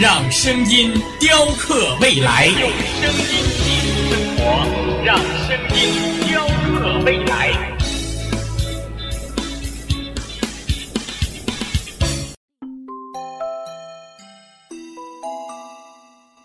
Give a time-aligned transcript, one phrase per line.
[0.00, 2.46] 让声音雕刻未来。
[2.46, 3.22] 用声音
[3.60, 4.40] 记录生活，
[5.04, 5.78] 让声音
[6.26, 7.52] 雕刻未来。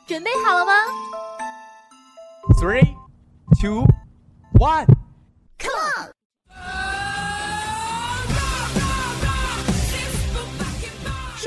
[0.05, 0.73] 准备好了吗
[2.59, 2.93] ？Three,
[3.61, 3.85] two,
[4.59, 4.85] one.
[5.57, 6.14] Come on!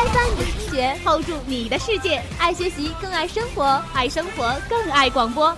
[0.00, 2.22] 开翻你的听觉，hold 住你的世界。
[2.38, 5.54] 爱学习，更爱生活；爱生活，更爱广播。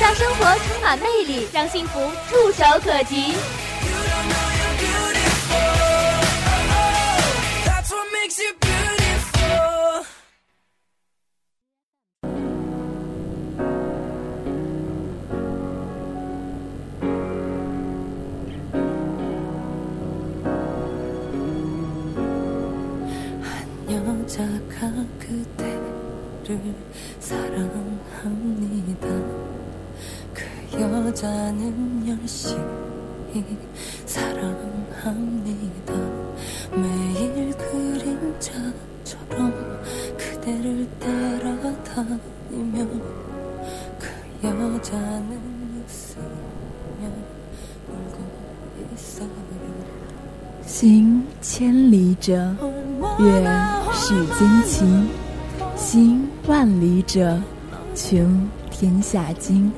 [0.00, 3.36] 让生活充满魅力，让幸福触手可及。
[50.65, 52.33] 行千里者，
[53.19, 53.41] 阅
[53.93, 55.07] 世间情；
[55.80, 57.40] 行万里者，
[57.94, 59.72] 穷天下经。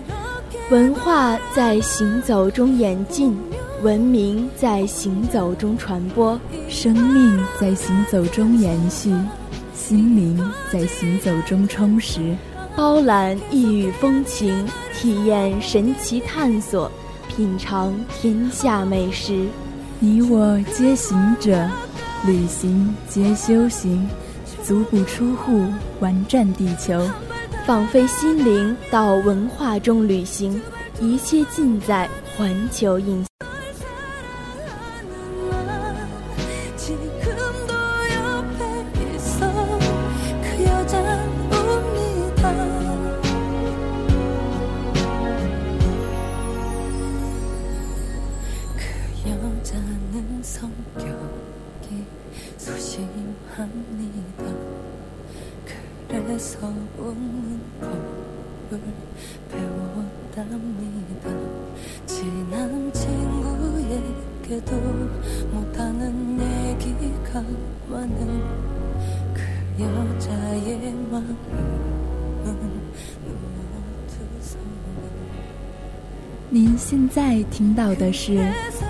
[0.68, 3.38] 文化在行走中演进，
[3.82, 9.14] 文明在行走中传播，生命在行走中延续，
[9.72, 10.36] 心灵
[10.72, 12.36] 在行走中充实。
[12.74, 16.90] 包揽异域风情，体验神奇探索，
[17.28, 19.46] 品尝天下美食。
[20.00, 21.70] 你我皆行者，
[22.26, 24.04] 旅行皆修行，
[24.64, 25.66] 足不出户，
[26.00, 27.04] 玩转地球，
[27.66, 30.60] 放飞心灵到文化中旅行，
[31.00, 33.24] 一切尽在环球影。
[77.52, 78.38] 听到的是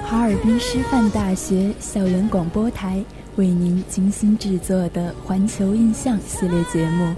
[0.06, 3.02] 哈尔滨师范大学校园广播台
[3.34, 7.12] 为您精心制作的《环球印象》系列节目，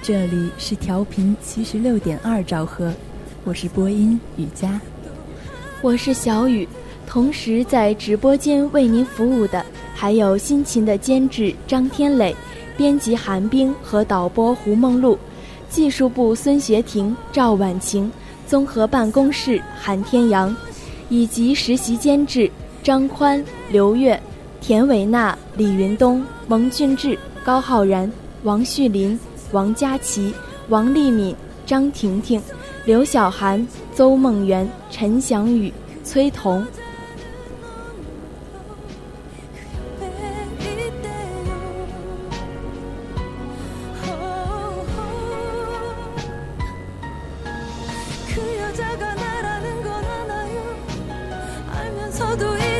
[0.00, 2.90] 这里是调频七十六点二兆赫，
[3.44, 4.80] 我是播音雨佳，
[5.82, 6.66] 我是小雨，
[7.06, 12.34] 同时在直播间为您服务的还有辛勤的监制张天磊、
[12.78, 15.18] 编辑韩冰和导播胡梦露，
[15.68, 18.10] 技术部孙学婷、赵婉晴。
[18.46, 20.56] 综合办公室韩天阳，
[21.08, 22.50] 以及实习监制
[22.82, 24.20] 张宽、刘月、
[24.60, 28.10] 田伟娜、李云东、蒙俊志、高浩然、
[28.42, 29.18] 王旭林、
[29.52, 30.32] 王佳琪、
[30.68, 31.34] 王丽敏、
[31.66, 32.40] 张婷婷、
[32.84, 35.72] 刘晓涵、邹梦圆、陈翔宇、
[36.04, 36.66] 崔彤。
[52.18, 52.77] todo isso.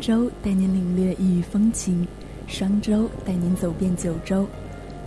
[0.00, 2.06] 周带您领略异域风情，
[2.46, 4.46] 双周带您走遍九州。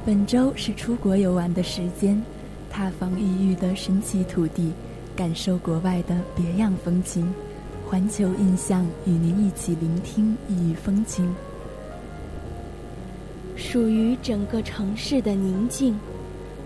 [0.06, 2.22] 本周是出国游玩的时间，
[2.70, 4.72] 踏访异域的神奇土地，
[5.16, 7.34] 感受国外的别样风情。
[7.86, 11.34] 环球印象与您一起聆听异域风情。
[13.56, 15.96] 属于整个城市的宁静，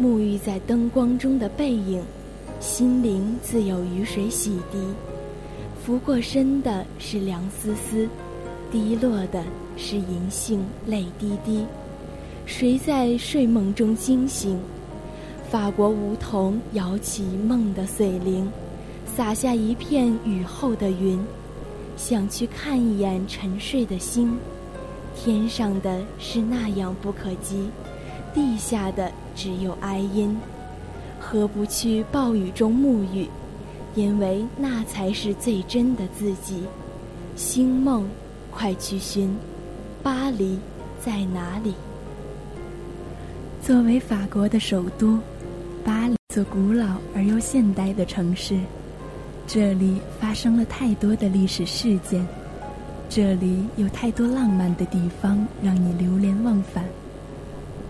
[0.01, 2.01] 沐浴在灯光中的背影，
[2.59, 5.06] 心灵自有雨水洗涤。
[5.87, 8.09] 拂过身的是凉丝丝，
[8.69, 9.41] 滴落的
[9.77, 11.65] 是银杏泪滴滴。
[12.45, 14.59] 谁在睡梦中惊醒？
[15.49, 18.51] 法国梧桐摇起梦的碎铃，
[19.05, 21.17] 洒下一片雨后的云。
[21.95, 24.37] 想去看一眼沉睡的星，
[25.15, 27.69] 天上的是那样不可及，
[28.33, 30.37] 地下的只有哀音。
[31.17, 33.25] 何不去暴雨中沐浴？
[33.95, 36.63] 因为那才是最真的自己。
[37.35, 38.07] 星梦，
[38.51, 39.35] 快去寻，
[40.01, 40.59] 巴黎
[41.03, 41.73] 在哪里？
[43.61, 45.19] 作为法国的首都，
[45.83, 48.57] 巴黎座古老而又现代的城市，
[49.45, 52.25] 这里发生了太多的历史事件，
[53.09, 56.85] 这里有太多浪漫的地方让你流连忘返。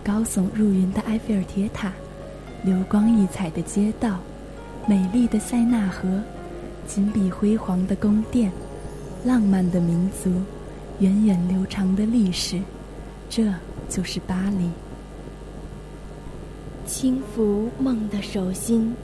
[0.04, 1.92] 高耸入云的埃菲尔铁塔，
[2.62, 4.18] 流光溢彩的街道。
[4.88, 6.08] 美丽的塞纳河，
[6.86, 8.50] 金碧辉煌的宫殿，
[9.22, 10.32] 浪漫的民族，
[10.98, 12.58] 源远流长的历史，
[13.28, 13.52] 这
[13.86, 14.70] 就是巴黎。
[16.86, 18.94] 轻抚梦的手心，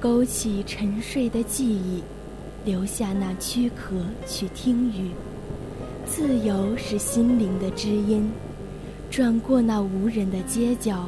[0.00, 2.02] 勾起沉睡的记忆，
[2.64, 3.96] 留下那躯壳
[4.26, 5.10] 去听雨。
[6.06, 8.26] 自由是心灵的知音，
[9.10, 11.04] 转过那无人的街角，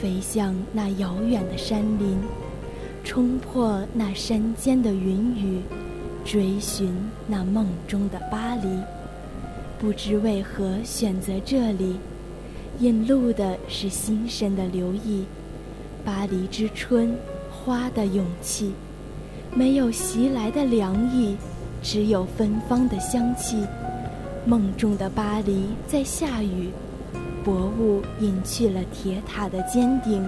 [0.00, 2.16] 飞向那遥远的山林。
[3.08, 5.62] 冲破那山间的云雨，
[6.26, 6.94] 追寻
[7.26, 8.68] 那梦中的巴黎。
[9.78, 11.96] 不知为何选择这里，
[12.80, 15.24] 引路的是心深的留意。
[16.04, 17.16] 巴黎之春，
[17.50, 18.74] 花的勇气，
[19.54, 21.34] 没有袭来的凉意，
[21.82, 23.64] 只有芬芳的香气。
[24.44, 26.68] 梦中的巴黎在下雨，
[27.42, 30.22] 薄雾隐去了铁塔的尖顶，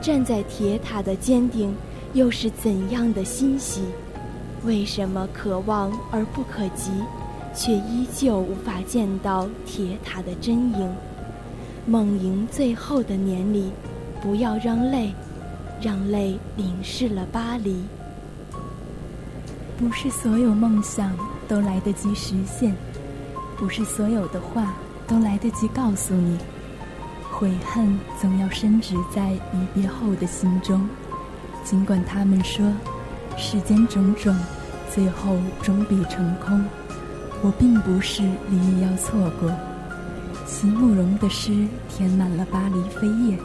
[0.00, 1.72] 站在铁塔的尖顶。
[2.14, 3.82] 又是怎样的欣喜？
[4.64, 6.90] 为什么可望而不可及，
[7.54, 10.94] 却依旧无法见到铁塔的真影？
[11.86, 13.70] 梦萦最后的年里，
[14.20, 15.14] 不要让泪，
[15.80, 17.84] 让泪淋湿了巴黎。
[19.78, 22.74] 不是所有梦想都来得及实现，
[23.56, 24.74] 不是所有的话
[25.06, 26.36] 都来得及告诉你。
[27.30, 30.84] 悔恨总要深植在离别后的心中。
[31.68, 32.64] 尽管他们说，
[33.36, 34.34] 世间种种，
[34.90, 36.64] 最后终必成空，
[37.42, 39.52] 我并不是离意要错过。
[40.46, 43.38] 席慕容的诗填满了巴黎飞页，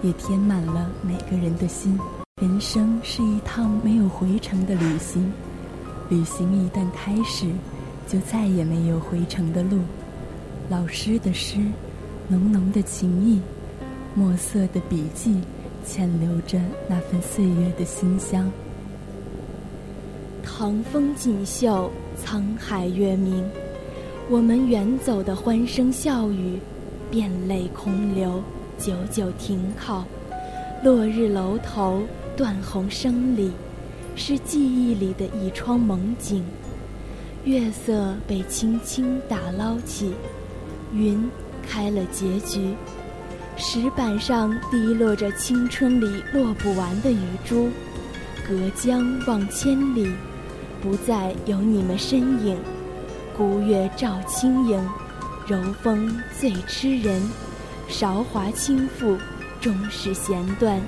[0.00, 1.98] 也填满了每个人的心。
[2.40, 5.32] 人生是一趟没有回程的旅行，
[6.08, 7.48] 旅行一旦开始，
[8.06, 9.80] 就再也没有回程的路。
[10.68, 11.58] 老师的诗，
[12.28, 13.40] 浓浓的情意，
[14.14, 15.40] 墨色的笔记。
[15.86, 18.50] 潜留着那份岁月的馨香。
[20.42, 21.90] 唐风锦绣，
[22.20, 23.44] 沧海月明。
[24.28, 26.58] 我们远走的欢声笑语，
[27.10, 28.42] 遍泪空流，
[28.76, 30.04] 久久停靠。
[30.82, 32.02] 落日楼头，
[32.36, 33.52] 断鸿声里，
[34.16, 36.44] 是记忆里的一窗蒙景。
[37.44, 40.12] 月色被轻轻打捞起，
[40.92, 41.30] 云
[41.62, 42.74] 开了结局。
[43.58, 47.70] 石板上滴落着青春里落不完的雨珠，
[48.46, 50.12] 隔江望千里，
[50.82, 52.56] 不再有你们身影。
[53.34, 54.86] 孤月照轻影，
[55.46, 57.20] 柔风醉痴人。
[57.88, 59.16] 韶华倾覆，
[59.60, 60.78] 终是弦断。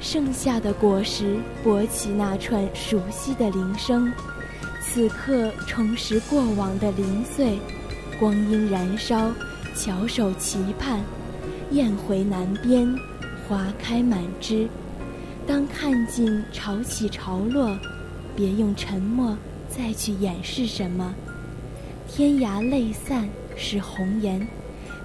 [0.00, 4.10] 盛夏的果实拨起那串熟悉的铃声，
[4.80, 7.58] 此刻重拾过往的零碎。
[8.18, 9.30] 光阴燃烧，
[9.74, 11.00] 翘首期盼。
[11.70, 12.92] 雁回南边，
[13.46, 14.68] 花开满枝。
[15.46, 17.78] 当看尽潮起潮落，
[18.34, 19.36] 别用沉默
[19.68, 21.14] 再去掩饰什么。
[22.08, 24.44] 天涯泪散是红颜，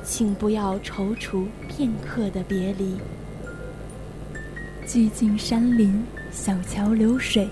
[0.04, 2.96] 请不要踌躇片刻的别离。
[4.88, 7.48] 寂静山林，小桥流水，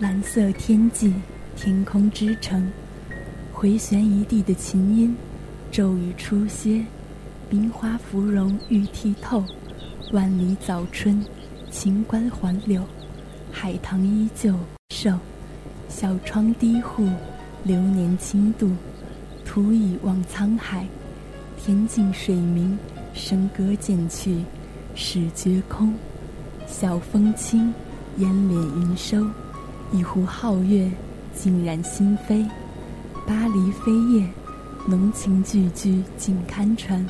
[0.00, 1.12] 蓝色天际，
[1.54, 2.72] 天空之城，
[3.52, 5.14] 回旋一地的琴音，
[5.70, 6.84] 骤雨初歇，
[7.48, 9.44] 冰花芙蓉欲剔透，
[10.12, 11.24] 万里早春。
[11.70, 12.82] 晴关还柳，
[13.52, 14.54] 海棠依旧
[14.90, 15.12] 瘦。
[15.88, 17.06] 小窗低户，
[17.62, 18.70] 流年轻度。
[19.44, 20.86] 徒倚望沧海，
[21.56, 22.76] 天净水明，
[23.14, 24.42] 笙歌渐去，
[24.94, 25.92] 始觉空。
[26.66, 27.72] 晓风轻，
[28.18, 29.24] 烟敛云收。
[29.92, 30.90] 一壶皓月，
[31.34, 32.44] 浸染心扉。
[33.26, 34.28] 巴黎飞叶，
[34.88, 37.06] 浓情句句尽堪传。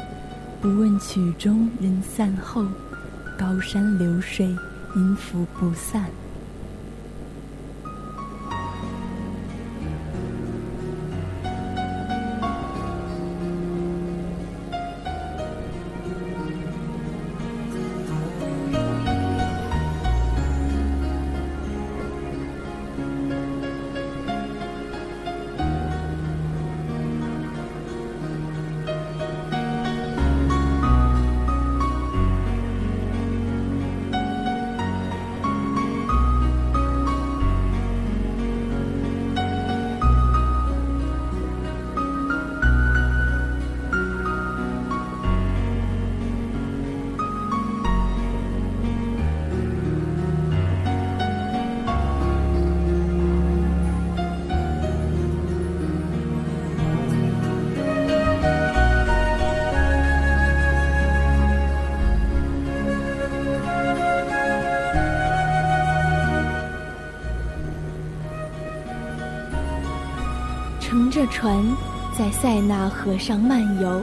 [0.61, 2.65] 不问曲终人散后。
[3.39, 4.47] 高山流水，
[4.95, 6.07] 音符不散。
[71.37, 71.63] 船，
[72.17, 74.03] 在塞纳河上漫游，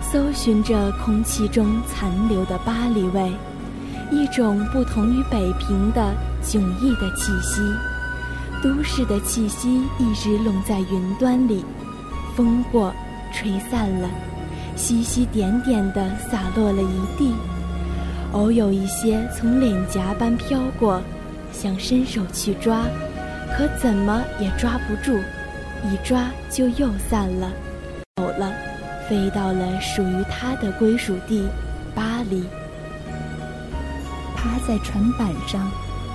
[0.00, 3.32] 搜寻着空气中残留的巴黎味，
[4.12, 7.60] 一种不同于北平的迥异的气息。
[8.62, 11.64] 都市的气息一直笼在云端里，
[12.36, 12.94] 风过，
[13.32, 14.08] 吹散了，
[14.76, 17.34] 稀稀点点的洒落了一地，
[18.30, 21.02] 偶有一些从脸颊般飘过，
[21.50, 22.84] 想伸手去抓，
[23.52, 25.18] 可怎么也抓不住。
[25.84, 27.50] 一抓就又散了，
[28.16, 28.52] 走了，
[29.08, 31.48] 飞到了属于他的归属地——
[31.92, 32.44] 巴黎。
[34.36, 35.68] 趴在船板上，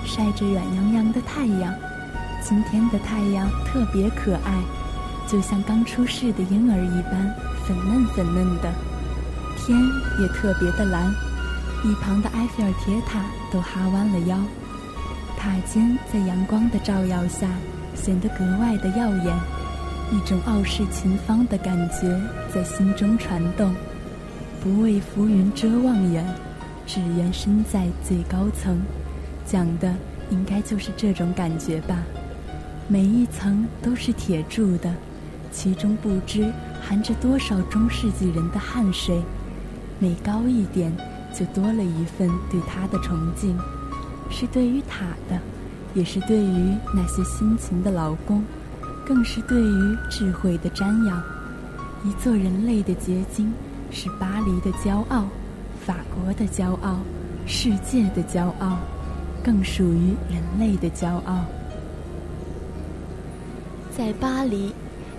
[0.06, 1.74] 晒着软洋洋的太阳。
[2.42, 4.62] 今天的太阳特别可爱，
[5.28, 8.72] 就像刚出世的婴儿一般，粉嫩粉嫩的。
[9.58, 9.78] 天
[10.22, 11.14] 也特别的蓝，
[11.84, 13.20] 一旁的埃菲尔铁塔
[13.52, 14.38] 都哈弯了腰，
[15.36, 17.50] 塔尖在阳光的照耀下
[17.94, 19.36] 显得格外的耀眼。
[20.10, 22.20] 一种傲视群芳的感觉
[22.54, 23.74] 在心中传动，
[24.62, 26.26] 不畏浮云遮望眼，
[26.86, 28.80] 只缘身在最高层。
[29.46, 29.94] 讲的
[30.30, 32.04] 应该就是这种感觉吧。
[32.88, 34.94] 每一层都是铁铸的，
[35.52, 39.22] 其中不知含着多少中世纪人的汗水。
[40.00, 40.90] 每高一点，
[41.34, 43.58] 就多了一份对它的崇敬，
[44.30, 45.38] 是对于塔的，
[45.94, 48.42] 也是对于那些辛勤的劳工。
[49.08, 51.24] 更是对于智慧的瞻仰，
[52.04, 53.50] 一座人类的结晶，
[53.90, 55.24] 是巴黎的骄傲，
[55.80, 56.98] 法国的骄傲，
[57.46, 58.78] 世界的骄傲，
[59.42, 61.46] 更属于人类的骄傲。
[63.96, 64.74] 在巴黎，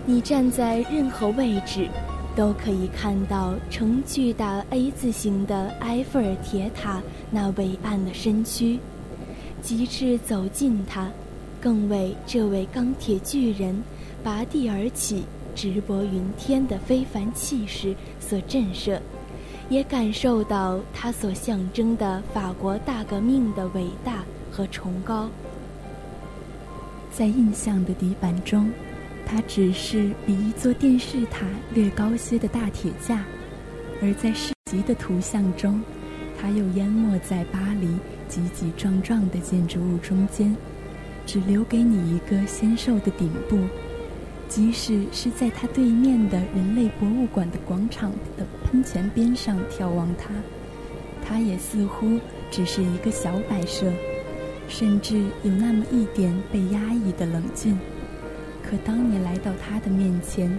[0.05, 1.89] 你站在任何位置，
[2.37, 8.79] 都可以看到呈巨大 A 字形的埃菲尔铁塔那伟岸的身躯，
[9.63, 11.09] 极致走近它。
[11.61, 13.83] 更为这位钢铁巨人
[14.23, 15.25] 拔地而起、
[15.55, 18.99] 直拨云天的非凡气势所震慑，
[19.69, 25.29] 也感受到他所象征的法国大革命的伟大和崇高。
[27.11, 28.71] 在印象的底板中，
[29.27, 33.19] 它只是比一座电视塔略高些的大铁架；
[34.01, 35.81] 而在市集的图像中，
[36.41, 37.89] 它又淹没在巴黎
[38.29, 40.55] 挤挤撞撞的建筑物中间，
[41.29, 43.59] 只留给你一个纤瘦的顶部。
[44.49, 50.31] 即使是在它对面的人类博物馆的广场的喷泉边上眺望它，
[51.23, 52.19] 它也似乎
[52.51, 53.93] 只是一个小摆设，
[54.67, 57.79] 甚至有那么一点被压抑的冷峻。
[58.63, 60.51] 可当你来到它的面前，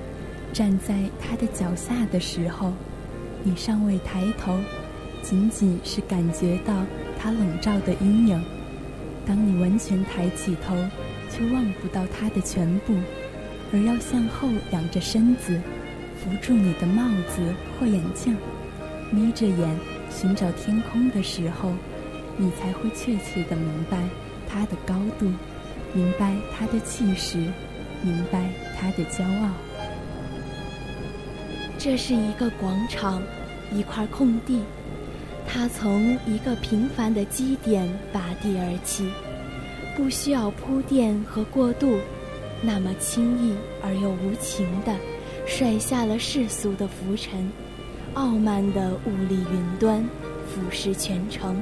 [0.53, 2.71] 站在它的脚下的时候，
[3.43, 4.55] 你尚未抬头，
[5.23, 6.85] 仅仅是感觉到
[7.17, 8.39] 它笼罩的阴影。
[9.29, 10.75] 当你完全抬起头，
[11.29, 12.95] 却望不到它的全部。
[13.71, 15.61] 而要向后仰着身子，
[16.17, 18.35] 扶住你的帽子或眼镜，
[19.11, 19.77] 眯着眼
[20.09, 21.71] 寻找天空的时候，
[22.37, 23.99] 你才会确切地明白
[24.47, 25.31] 它的高度，
[25.93, 27.37] 明白它的气势，
[28.01, 29.49] 明白它的骄傲。
[31.77, 33.21] 这是一个广场，
[33.71, 34.63] 一块空地，
[35.51, 39.09] 它从一个平凡的基点拔地而起，
[39.97, 41.97] 不需要铺垫和过渡。
[42.61, 44.95] 那么轻易而又无情地
[45.47, 47.51] 甩下了世俗的浮尘，
[48.13, 50.03] 傲慢的兀立云端，
[50.45, 51.59] 俯视全城。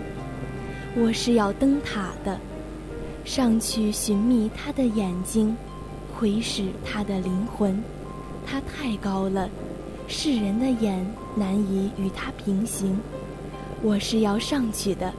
[0.96, 2.38] 我是要登塔的，
[3.24, 5.56] 上去寻觅他的眼睛，
[6.14, 7.82] 窥视他的灵魂。
[8.46, 9.50] 他太高了，
[10.08, 13.00] 世人的眼难以与他平行。
[13.82, 15.14] 我是要上去的，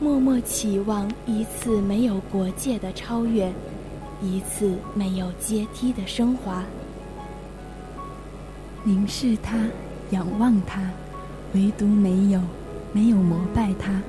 [0.00, 3.52] 默默期望一次没有国界的超越。
[4.20, 6.62] 一次没有阶梯的升华，
[8.84, 9.58] 凝视它，
[10.10, 10.80] 仰望它，
[11.54, 12.40] 唯独没有，
[12.92, 14.00] 没有膜拜它。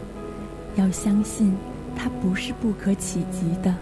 [0.75, 1.55] 要相信，
[1.95, 3.73] 它不是不可企及的，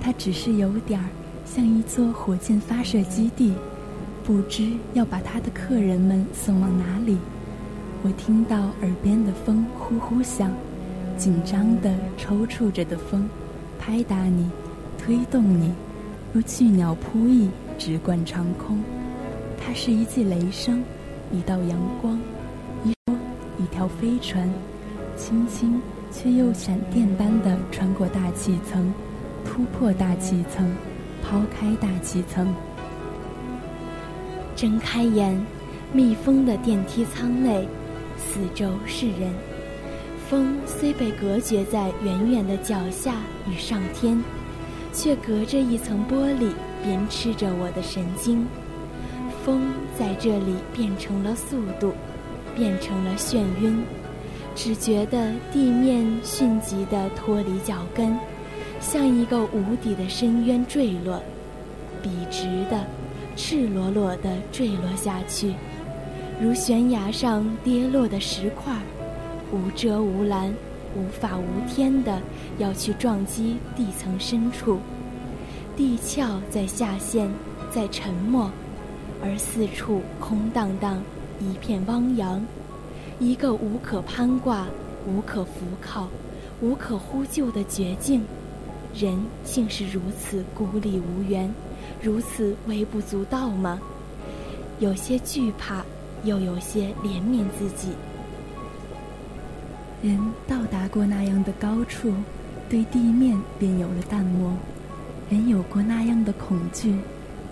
[0.00, 1.04] 它只是有点儿
[1.44, 3.52] 像一座火箭发射基地，
[4.24, 7.18] 不知要把它的客人们送往哪里。
[8.02, 10.52] 我听到耳边的风呼呼响，
[11.16, 13.28] 紧张的抽搐着的风，
[13.78, 14.48] 拍打你。
[14.96, 15.72] 推动你，
[16.34, 18.78] 如巨鸟扑翼，直贯长空。
[19.56, 20.82] 它是一记雷声，
[21.32, 22.20] 一道阳光，
[22.84, 22.90] 一
[23.62, 24.48] 一条飞船，
[25.16, 25.80] 轻轻
[26.12, 28.92] 却又闪电般的穿过大气层，
[29.44, 30.70] 突破大气层，
[31.22, 32.54] 抛开大气层。
[34.54, 35.40] 睁开眼，
[35.92, 37.66] 密封的电梯舱内，
[38.18, 39.32] 四周是人。
[40.28, 43.14] 风虽被隔绝在远远的脚下
[43.48, 44.22] 与上天。
[44.90, 46.50] 却隔着一层玻璃，
[46.82, 48.46] 鞭笞着我的神经。
[49.44, 51.92] 风在这里变成了速度，
[52.56, 53.84] 变成了眩晕，
[54.54, 58.18] 只觉得地面迅疾地脱离脚跟，
[58.80, 61.22] 像一个无底的深渊坠落，
[62.02, 62.84] 笔直的、
[63.36, 65.54] 赤裸裸地坠落下去，
[66.40, 68.72] 如悬崖上跌落的石块，
[69.52, 70.54] 无遮无拦。
[70.96, 72.20] 无法无天的
[72.56, 74.78] 要去撞击地层深处，
[75.76, 77.28] 地壳在下陷，
[77.70, 78.50] 在沉没，
[79.22, 81.00] 而四处空荡荡，
[81.40, 82.42] 一片汪洋，
[83.20, 84.66] 一个无可攀挂、
[85.06, 86.08] 无可扶靠、
[86.62, 88.22] 无可呼救的绝境。
[88.94, 91.52] 人竟是如此孤立无援，
[92.02, 93.78] 如此微不足道吗？
[94.80, 95.84] 有些惧怕，
[96.24, 97.90] 又有些怜悯自己。
[100.02, 102.12] 人到达过那样的高处，
[102.68, 104.52] 对地面便有了淡漠；
[105.28, 106.94] 人有过那样的恐惧，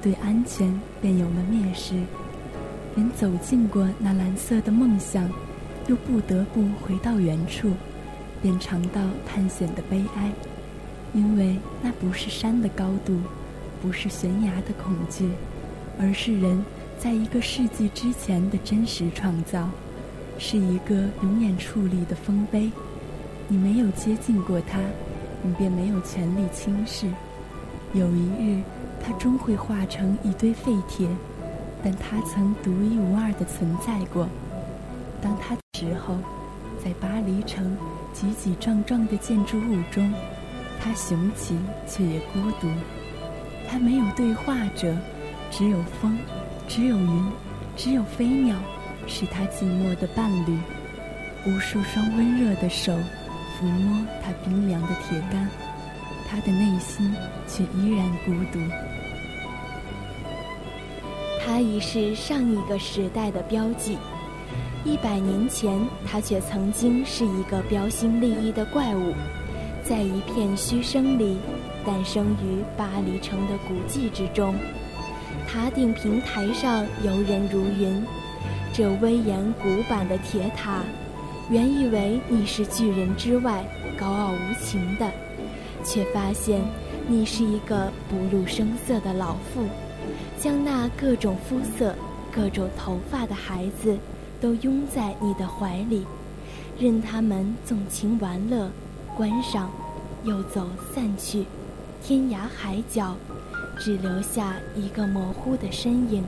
[0.00, 1.94] 对安全便有了蔑视；
[2.96, 5.28] 人走进过那蓝色的梦想，
[5.88, 7.72] 又不得不回到原处，
[8.40, 10.30] 便尝到探险的悲哀。
[11.14, 13.18] 因为那不是山的高度，
[13.80, 15.30] 不是悬崖的恐惧，
[15.98, 16.62] 而是人
[16.98, 19.68] 在一个世纪之前的真实创造。
[20.38, 22.70] 是一个永远矗立的丰碑，
[23.48, 24.78] 你没有接近过它，
[25.42, 27.06] 你便没有权利轻视。
[27.94, 28.62] 有一日，
[29.02, 31.08] 它终会化成一堆废铁，
[31.82, 34.28] 但它曾独一无二的存在过。
[35.22, 36.16] 当它时候，
[36.84, 37.74] 在巴黎城
[38.12, 40.12] 挤挤撞撞的建筑物中，
[40.78, 41.56] 它雄奇
[41.88, 42.68] 却也孤独。
[43.66, 44.94] 它没有对话者，
[45.50, 46.18] 只有风，
[46.68, 47.24] 只有云，
[47.76, 48.56] 只有飞鸟。
[49.08, 50.58] 是他寂寞的伴侣，
[51.46, 55.48] 无数双温热的手抚摸他冰凉的铁杆，
[56.28, 57.14] 他的内心
[57.46, 58.58] 却依然孤独。
[61.40, 63.96] 他已是上一个时代的标记，
[64.84, 69.14] 一百年前他却曾经是一个标新立异的怪物，
[69.84, 71.38] 在一片嘘声里
[71.84, 74.52] 诞生于巴黎城的古迹之中，
[75.46, 78.04] 塔顶平台上游人如云。
[78.72, 80.82] 这威严古板的铁塔，
[81.48, 83.64] 原以为你是巨人之外，
[83.98, 85.10] 高傲无情的，
[85.84, 86.60] 却发现
[87.08, 89.62] 你是一个不露声色的老妇，
[90.38, 91.94] 将那各种肤色、
[92.30, 93.96] 各种头发的孩子
[94.40, 96.04] 都拥在你的怀里，
[96.78, 98.68] 任他们纵情玩乐、
[99.16, 99.70] 观赏，
[100.24, 101.46] 又走散去，
[102.02, 103.16] 天涯海角，
[103.78, 106.24] 只留下一个模糊的身影，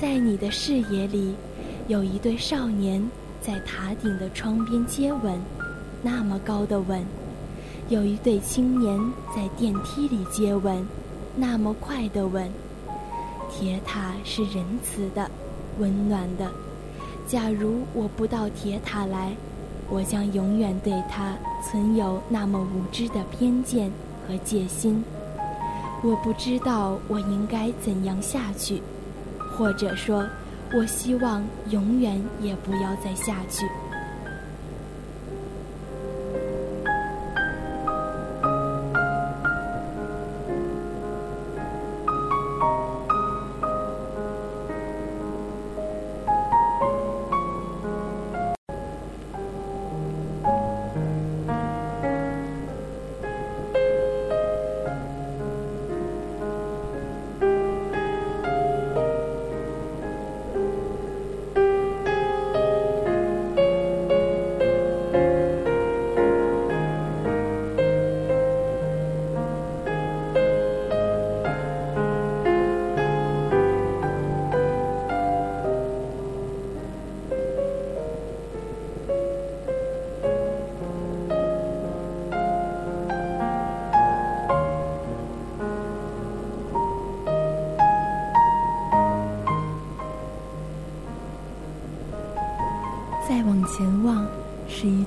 [0.00, 1.34] 在你的视野里。
[1.88, 3.02] 有一对少年
[3.40, 5.36] 在塔顶的窗边接吻，
[6.00, 7.02] 那么高的吻；
[7.88, 8.96] 有一对青年
[9.34, 10.86] 在电梯里接吻，
[11.34, 12.48] 那么快的吻。
[13.50, 15.28] 铁塔是仁慈的，
[15.80, 16.50] 温暖的。
[17.26, 19.34] 假如我不到铁塔来，
[19.90, 23.90] 我将永远对它存有那么无知的偏见
[24.26, 25.02] 和戒心。
[26.02, 28.82] 我不知道我应该怎样下去，
[29.56, 30.26] 或者说。
[30.74, 33.66] 我希望永远也不要再下去。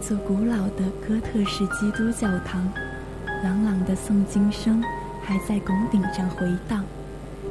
[0.07, 2.71] 座古老的哥特式基督教堂，
[3.43, 4.79] 朗朗的诵经声
[5.23, 6.85] 还在拱顶上回荡。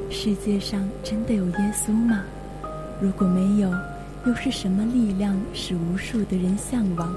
[0.08, 2.22] 世界上真的有耶稣吗？
[3.00, 3.72] 如果没有，
[4.24, 7.12] 又是什么力量使无数的人向往？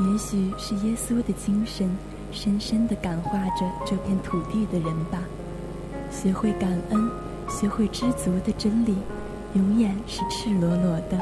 [0.00, 1.86] 也许是耶稣的精神
[2.32, 5.18] 深深地感化着这片土地的人吧。
[6.10, 7.10] 学会感恩，
[7.50, 8.96] 学会知足的真理，
[9.52, 11.18] 永远是赤裸裸的。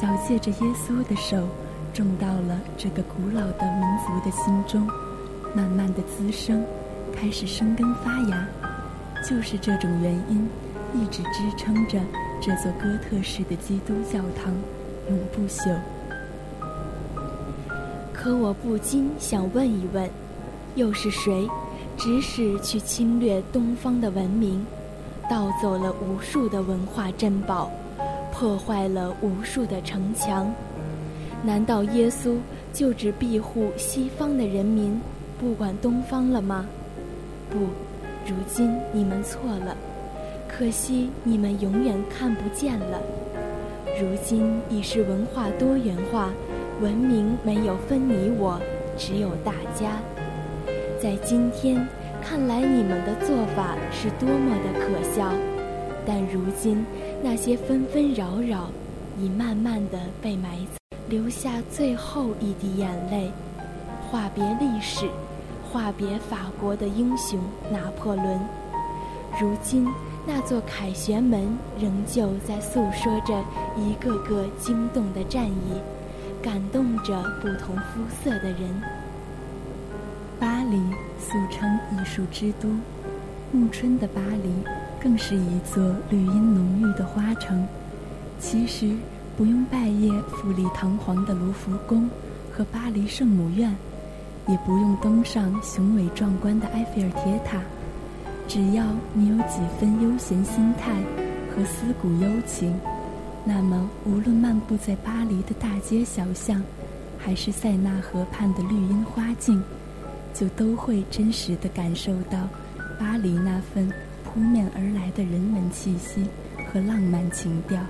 [0.00, 1.44] 脚借着耶稣的手，
[1.92, 4.86] 种到了这个古老的民族的心中，
[5.54, 6.64] 慢慢的滋生，
[7.12, 8.46] 开始生根发芽。
[9.28, 10.48] 就是这种原因，
[10.94, 11.98] 一直支撑着
[12.40, 14.54] 这座哥特式的基督教堂
[15.08, 15.76] 永不朽。
[18.12, 20.08] 可我不禁想问一问：
[20.74, 21.48] 又是谁，
[21.96, 24.64] 指使去侵略东方的文明，
[25.28, 27.70] 盗走了无数的文化珍宝？
[28.32, 30.50] 破坏了无数的城墙，
[31.42, 32.36] 难道耶稣
[32.72, 35.00] 就只庇护西方的人民，
[35.38, 36.66] 不管东方了吗？
[37.48, 37.58] 不，
[38.26, 39.76] 如今你们错了，
[40.46, 43.00] 可惜你们永远看不见了。
[44.00, 46.30] 如今已是文化多元化，
[46.80, 48.60] 文明没有分你我，
[48.96, 50.00] 只有大家。
[51.02, 51.86] 在今天
[52.22, 55.32] 看来，你们的做法是多么的可笑，
[56.06, 56.84] 但如今。
[57.22, 58.70] 那些纷纷扰扰，
[59.18, 60.79] 已慢慢的被埋葬，
[61.10, 63.32] 留下最后一滴眼泪，
[64.08, 65.08] 话别历史，
[65.68, 68.38] 话别法国的英雄拿破仑。
[69.40, 69.84] 如今，
[70.24, 73.44] 那座凯旋门仍旧在诉说着
[73.76, 75.80] 一个个惊动的战役，
[76.40, 78.70] 感动着不同肤色的人。
[80.38, 80.78] 巴黎
[81.18, 82.68] 素称艺术之都，
[83.50, 84.50] 暮春的巴黎。
[85.02, 87.66] 更是一座绿荫浓郁的花城。
[88.38, 88.94] 其实
[89.40, 92.06] 不用拜谒富丽堂皇的卢浮宫
[92.52, 93.74] 和巴黎圣母院，
[94.46, 97.58] 也不用登上雄伟壮观的埃菲尔铁塔，
[98.46, 100.92] 只要你有几分悠闲心态
[101.56, 102.78] 和思古幽情，
[103.42, 106.62] 那么无论漫步在巴黎的大街小巷，
[107.16, 109.62] 还是塞纳河畔的绿荫花径，
[110.34, 112.46] 就都会真实的感受到
[112.98, 113.90] 巴黎那份。
[114.22, 116.24] 扑面而来的人文气息
[116.70, 117.80] 和浪漫情调，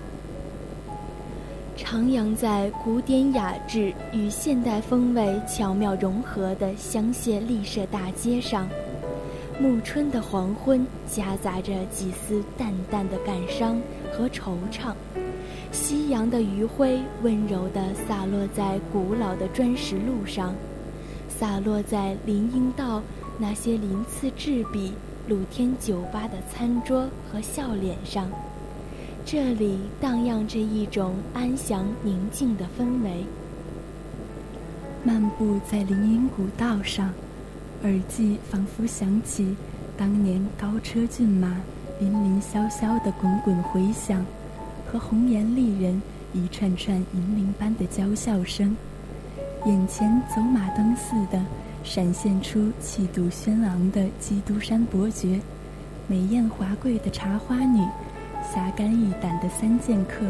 [1.82, 8.68] 徜徉在古典雅致与现代风味巧妙融合的香榭丽舍大街上，
[9.58, 13.80] 暮春的黄昏夹杂着几丝淡淡的感伤
[14.12, 14.94] 和惆怅，
[15.72, 20.54] 夕阳的余晖温柔地洒落在古老的砖石路上，
[21.28, 23.02] 洒落在林荫道
[23.38, 24.92] 那些鳞次栉比。
[25.28, 28.28] 露天酒吧的餐桌和笑脸上，
[29.32, 33.24] 这里荡漾着一种安详宁静的氛围。
[35.04, 37.14] 漫步在林荫古道上，
[37.84, 39.54] 耳际仿佛响起
[39.96, 41.60] 当年高车骏马、
[42.00, 44.26] 林林萧萧的滚滚回响，
[44.84, 48.76] 和红颜丽人一串串银铃般的娇笑声。
[49.64, 51.40] 眼前走马灯似的
[51.84, 55.40] 闪现出气度轩昂的基督山伯爵，
[56.08, 57.80] 美艳华贵的茶花女，
[58.52, 60.26] 侠肝义胆的三剑客，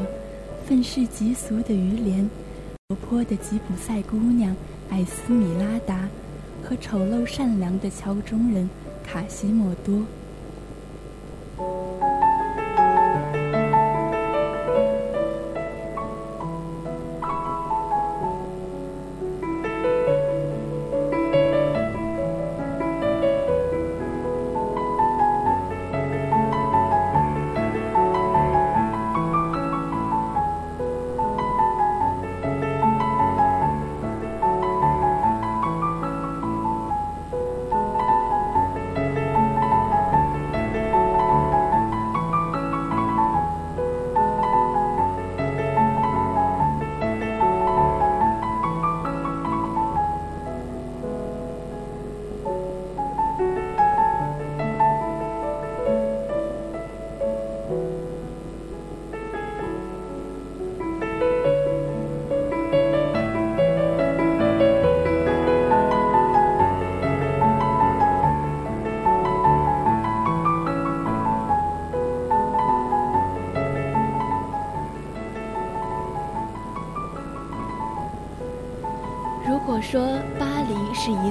[0.67, 2.29] 愤世嫉俗的于连。
[2.89, 4.55] 活泼的吉普赛姑娘
[4.91, 6.07] 艾斯米拉达，
[6.63, 8.69] 和丑陋善良的敲钟人
[9.03, 10.03] 卡西莫多。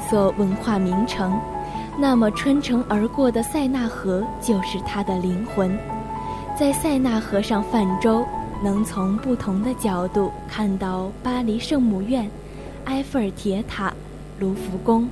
[0.10, 1.40] 座文化名城，
[1.98, 5.78] 那么穿城而过的塞纳河就是它的灵魂。
[6.58, 8.26] 在塞纳河上泛舟，
[8.64, 12.30] 能从不同的角度看到巴黎圣母院、
[12.86, 13.94] 埃菲尔铁塔、
[14.40, 15.08] 卢浮宫、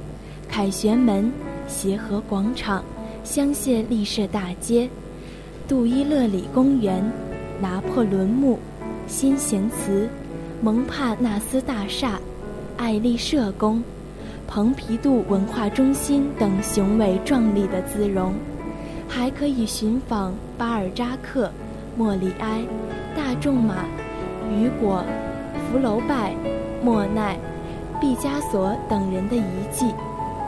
[0.49, 1.31] 凯旋门、
[1.67, 2.83] 协和广场、
[3.23, 4.89] 香榭丽舍大街、
[5.67, 7.03] 杜伊勒里公园、
[7.61, 8.59] 拿破仑墓、
[9.07, 10.09] 新贤祠、
[10.61, 12.19] 蒙帕纳斯大厦。
[12.75, 13.81] 爱丽舍宫、
[14.47, 18.33] 蓬皮杜文化中心等雄伟壮丽的姿容，
[19.07, 21.51] 还可以寻访巴尔扎克、
[21.97, 22.63] 莫里埃、
[23.15, 23.83] 大仲马、
[24.49, 25.03] 雨果、
[25.69, 26.33] 福楼拜、
[26.81, 27.37] 莫奈、
[27.99, 29.93] 毕加索等人的遗迹。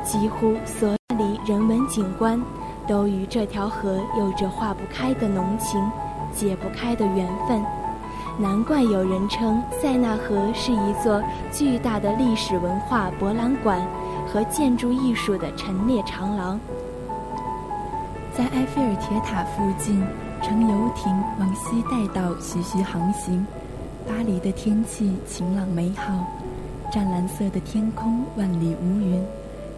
[0.04, 2.42] 几乎所里人文景观，
[2.88, 5.80] 都与这条河有着化不开的浓情，
[6.34, 7.62] 解不开的缘分。
[8.40, 11.22] 难怪有人称塞纳河是一座
[11.52, 13.86] 巨大的历史文化博览馆
[14.26, 16.58] 和建筑艺术的陈列长廊。
[18.34, 20.02] 在埃菲尔铁塔附近，
[20.42, 23.46] 乘游艇往西带道徐徐航行。
[24.08, 26.26] 巴黎的天气晴朗美好，
[26.90, 29.22] 湛蓝色的天空万里无云，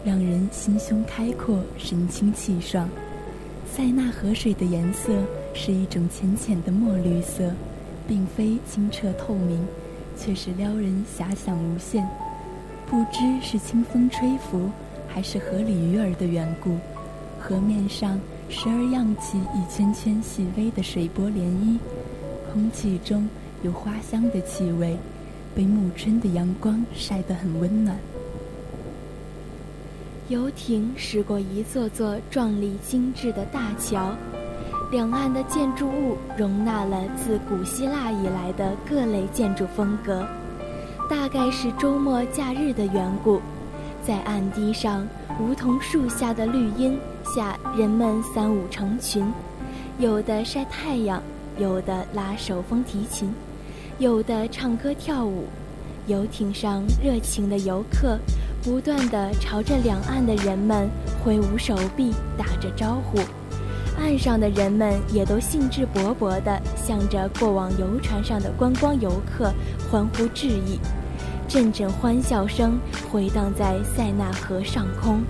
[0.04, 2.88] 让人心胸开阔，神清气爽。
[3.68, 5.12] 塞纳河水的颜色
[5.52, 7.50] 是一种浅浅的墨绿色。
[8.06, 9.64] 并非清澈透明，
[10.16, 12.06] 却是撩人遐想无限。
[12.86, 14.70] 不知是清风吹拂，
[15.08, 16.76] 还是河里鱼儿的缘故，
[17.40, 21.78] 河面上时而漾起一圈圈细微的水波涟漪，
[22.52, 23.28] 空气中
[23.62, 24.96] 有花香的气味，
[25.54, 27.96] 被暮春的阳光晒得很温暖。
[30.28, 34.14] 游艇驶过一座座壮丽精致的大桥。
[34.92, 40.22] 两岸的建筑物容纳了自古希腊以来的各类建筑风格，
[41.08, 43.40] 大概是周末假日的缘故，
[44.04, 45.08] 在岸堤上
[45.40, 49.24] 梧桐树下的绿荫下，人们三五成群，
[49.98, 51.22] 有的晒太阳，
[51.56, 53.34] 有的拉手风提琴，
[53.96, 55.46] 有的唱歌跳舞。
[56.08, 58.18] 游艇上热情的游客
[58.62, 60.86] 不断地朝着两岸的人们
[61.24, 63.18] 挥舞手臂，打着招呼。
[63.98, 69.52] 岸上的人们也都兴致勃勃地向着过往游船上的观光游客
[69.90, 70.78] 欢呼致意，
[71.46, 72.78] 阵阵欢笑声
[73.10, 75.22] 回荡在塞纳河上空，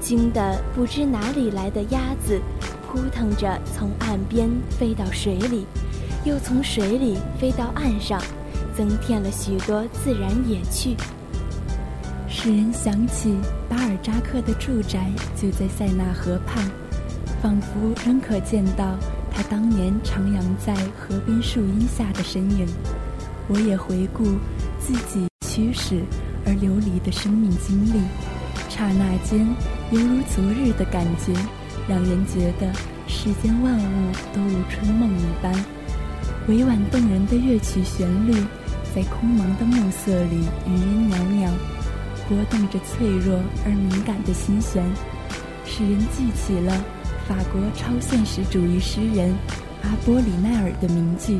[0.00, 2.40] 惊得不知哪里来的鸭子
[2.86, 5.66] 扑腾着从岸边飞到水里，
[6.24, 8.20] 又从水里飞到岸上，
[8.76, 10.96] 增添了许多自然野趣，
[12.28, 13.36] 使人想起
[13.68, 16.70] 巴尔扎克的住宅就在塞纳河畔。
[17.42, 18.96] 仿佛仍可见到
[19.28, 22.64] 他当年徜徉在河边树荫下的身影。
[23.48, 24.22] 我也回顾
[24.78, 26.00] 自己驱使
[26.46, 28.00] 而流离的生命经历，
[28.68, 29.44] 刹那间
[29.90, 31.34] 犹如昨日的感觉，
[31.88, 32.72] 让人觉得
[33.08, 35.52] 世间万物都如春梦一般。
[36.46, 38.32] 委婉动人的乐曲旋律，
[38.94, 41.50] 在空蒙的暮色里余音袅袅，
[42.28, 44.84] 拨动着脆弱而敏感的心弦，
[45.66, 46.72] 使人记起了
[47.28, 49.32] 法国超现实主义诗人
[49.82, 51.38] 阿波里奈尔的名句：“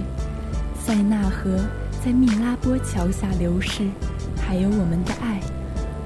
[0.80, 1.58] 塞纳河
[2.04, 3.88] 在密拉波桥下流逝，
[4.40, 5.40] 还有我们的爱，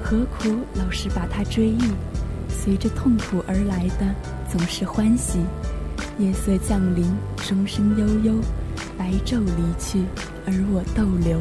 [0.03, 1.83] 何苦老是把它追忆？
[2.49, 4.15] 随着痛苦而来的
[4.51, 5.41] 总是欢喜。
[6.19, 7.05] 夜色降临，
[7.37, 8.41] 钟声悠悠，
[8.97, 10.05] 白昼离去，
[10.47, 11.39] 而我逗留。”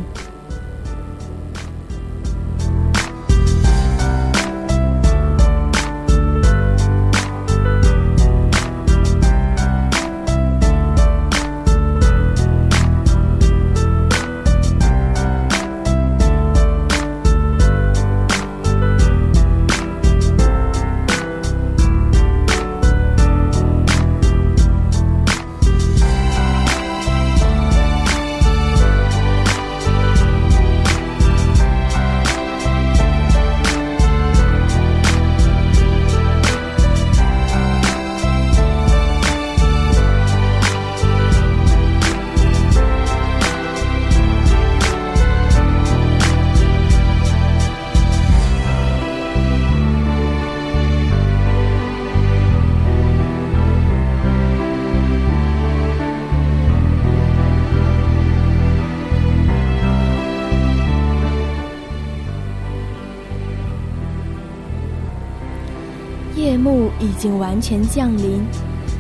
[67.06, 68.44] 已经完全降临，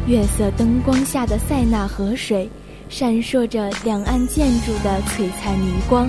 [0.05, 2.47] 月色灯光下的塞纳河水，
[2.87, 6.07] 闪烁着两岸建筑的璀璨霓光，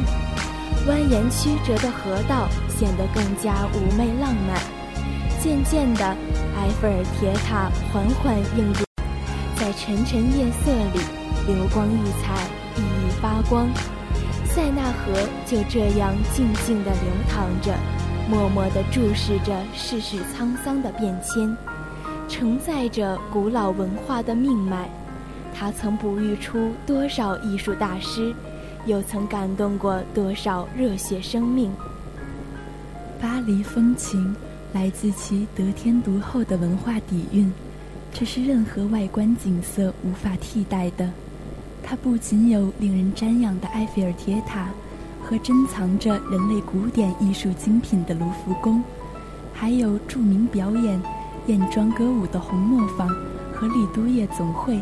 [0.87, 4.61] 蜿蜒曲折的河道显得更加妩媚浪漫。
[5.40, 8.85] 渐渐的，埃菲尔铁塔缓缓映入，
[9.54, 11.00] 在沉沉夜色里
[11.46, 12.35] 流光溢彩，
[12.74, 13.66] 熠熠发光。
[14.44, 15.12] 塞纳河
[15.46, 17.74] 就这样静静地流淌着，
[18.28, 21.56] 默默地注视着世事沧桑的变迁。
[22.38, 24.90] 承载着古老文化的命脉，
[25.55, 28.31] 它曾哺育出多少艺术大师，
[28.85, 31.72] 又曾感动过多少热血生命。
[33.18, 34.37] 巴黎风情
[34.75, 37.51] 来自其得天独厚的文化底蕴，
[38.12, 41.11] 这是任何外观景色无法替代的。
[41.83, 44.68] 它不仅有令人瞻仰的埃菲尔铁塔
[45.25, 48.85] 和珍藏着人类古典艺术精品的卢浮宫，
[49.55, 51.01] 还有著名表演。
[51.46, 53.09] 艳妆歌舞的红磨坊
[53.52, 54.80] 和丽都夜总会，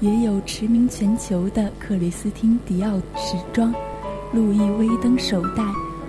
[0.00, 3.74] 也有驰名全球的克里斯汀迪奥时装、
[4.32, 5.64] 路易威登手袋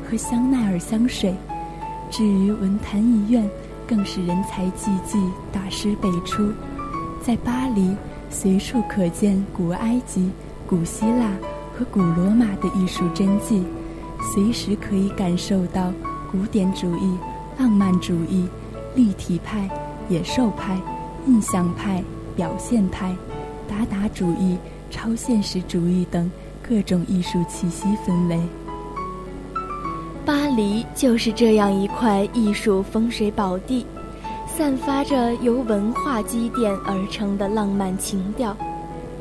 [0.09, 1.33] 和香奈儿香水。
[2.09, 3.49] 至于文坛艺苑，
[3.87, 5.17] 更是人才济济，
[5.51, 6.51] 大师辈出。
[7.21, 7.95] 在巴黎，
[8.29, 10.29] 随处可见古埃及、
[10.67, 11.31] 古希腊
[11.77, 13.63] 和古罗马的艺术真迹，
[14.33, 15.93] 随时可以感受到
[16.29, 17.17] 古典主义、
[17.57, 18.47] 浪漫主义。
[18.97, 19.69] 立体派、
[20.09, 20.75] 野兽派、
[21.27, 22.03] 印象派、
[22.35, 23.15] 表现派、
[23.69, 24.57] 达达主义、
[24.89, 26.29] 超现实主义等
[26.67, 28.41] 各种艺术气息氛围。
[30.25, 33.85] 巴黎就是这样一块艺术风水宝地，
[34.47, 38.57] 散发着由文化积淀而成的浪漫情调。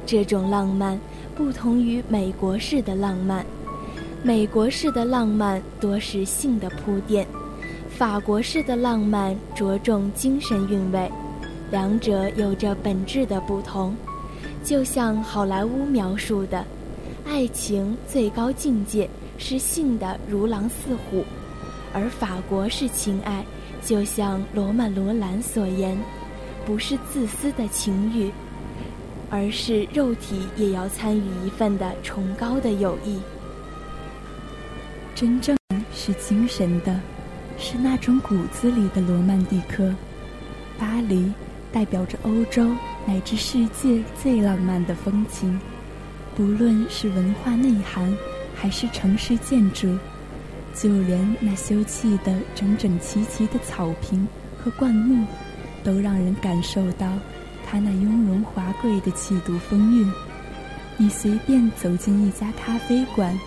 [0.07, 0.99] 这种浪漫
[1.37, 3.45] 不同于美国式的浪漫，
[4.23, 7.27] 美国式的浪漫多是性的铺垫。
[7.96, 11.11] 法国式的浪漫着重精神韵味，
[11.70, 13.96] 两者有着本质的不同。
[14.62, 16.62] 就像好莱坞描述的，
[17.24, 21.24] 爱情最高境界是性的如狼似虎，
[21.94, 23.42] 而法国式情爱，
[23.82, 25.96] 就像罗曼·罗兰所言，
[26.66, 28.30] 不是自私的情欲，
[29.30, 33.18] 而是肉体也要参与一份的崇高的友谊。
[35.14, 35.57] 真正
[35.94, 36.94] 是精神的。
[37.59, 39.94] 是那种骨子里的罗曼蒂克。
[40.78, 41.32] 巴黎
[41.72, 42.70] 代表着欧洲
[43.07, 45.59] 乃至世界最浪漫的风情，
[46.34, 48.14] 不论是文化内涵，
[48.54, 49.96] 还是城市建筑，
[50.74, 54.26] 就连那修砌的整整齐齐的草坪
[54.59, 55.24] 和灌木，
[55.82, 57.07] 都让人感受到
[57.66, 60.12] 它那雍容华贵的气度风韵。
[60.98, 63.38] 你随便走进一家咖啡馆，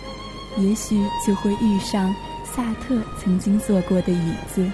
[0.56, 2.14] 也许就会遇上。
[2.54, 4.68] 萨特曾经坐过的椅子，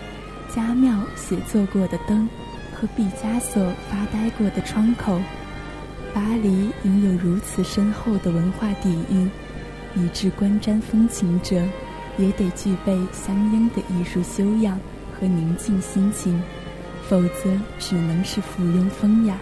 [0.54, 2.28] 加缪写作过的灯，
[2.74, 5.20] 和毕加索发呆过的窗口，
[6.14, 9.30] 巴黎拥有如此深厚的文化底蕴，
[9.94, 11.62] 以致观瞻风情者
[12.16, 14.80] 也得具备相应的艺术修养
[15.12, 16.42] 和宁静心情，
[17.06, 19.38] 否则只能是附庸风雅。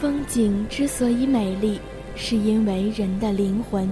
[0.00, 1.80] 风景之所以美丽，
[2.16, 3.88] 是因为人的灵魂。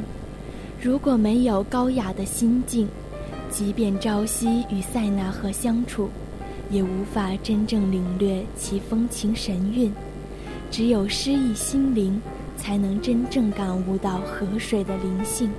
[0.86, 2.86] 如果没有高雅的心境，
[3.50, 6.08] 即便朝夕与塞纳河相处，
[6.70, 9.92] 也无法真正领略其风情神韵。
[10.70, 12.22] 只有诗意心灵，
[12.56, 15.50] 才能真正感悟到河水的灵性。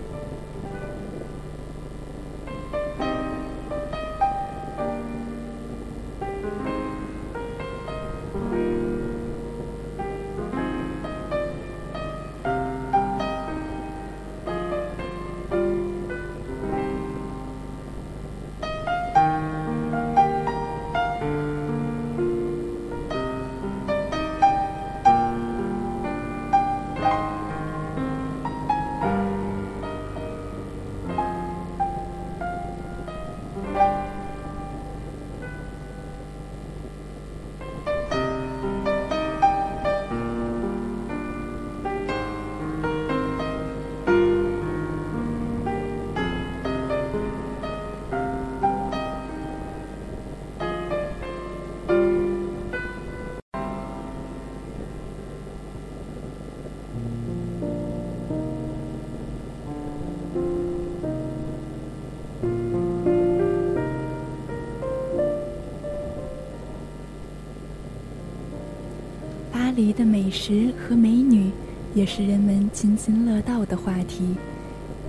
[69.77, 71.51] 黎的美食和美女，
[71.93, 74.35] 也是人们津津乐道的话题。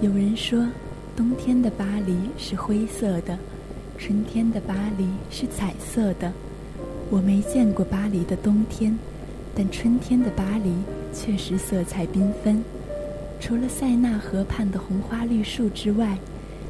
[0.03, 0.69] 有人说，
[1.17, 3.39] 冬天的巴黎是灰色的，
[3.97, 6.31] 春天的巴黎是彩色的。
[7.09, 8.95] 我没见过巴黎的冬天，
[9.55, 10.71] 但春天的巴黎
[11.15, 12.63] 确实色彩缤纷。
[13.41, 16.19] 除了塞纳河畔的红花绿树之外，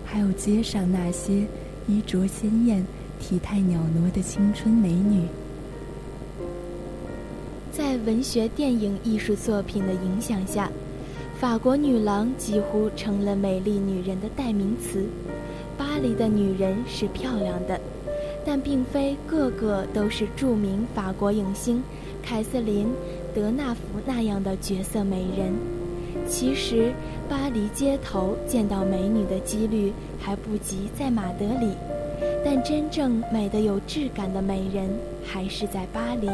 [0.05, 1.45] 还有街上那些
[1.89, 2.85] 衣着鲜艳、
[3.19, 5.23] 体态袅娜的青春美女。
[8.05, 10.71] 文学、电影、艺术作品的影响下，
[11.39, 15.05] 法国女郎几乎成了美丽女人的代名词。
[15.77, 17.81] 巴黎的女人是漂亮的，
[18.45, 21.83] 但并非个个都是著名法国影星
[22.23, 22.87] 凯瑟琳·
[23.35, 25.53] 德纳福那样的绝色美人。
[26.27, 26.93] 其实，
[27.29, 31.73] 巴黎街头见到美女的几率还不及在马德里，
[32.45, 34.91] 但真正美得有质感的美人
[35.25, 36.29] 还是在巴黎。